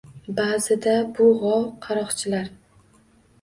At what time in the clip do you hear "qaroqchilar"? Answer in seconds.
1.85-2.51